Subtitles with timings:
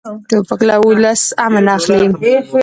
[0.29, 2.05] توپک له ولس امن اخلي.